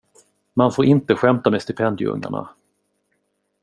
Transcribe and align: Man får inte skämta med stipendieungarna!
Man 0.53 0.71
får 0.71 0.85
inte 0.85 1.15
skämta 1.15 1.49
med 1.49 1.61
stipendieungarna! 1.61 2.49